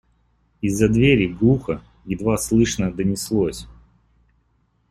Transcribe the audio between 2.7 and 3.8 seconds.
донеслось: